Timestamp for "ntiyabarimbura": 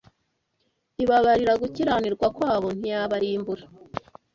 2.77-3.63